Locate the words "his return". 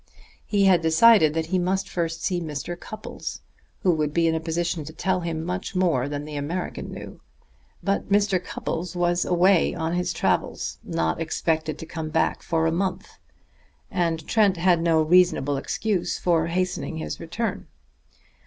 16.97-17.67